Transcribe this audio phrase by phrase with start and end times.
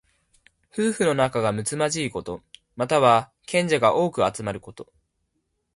[0.71, 2.41] 夫婦の仲がむつまじいこと。
[2.75, 4.91] または、賢者が多く集まること。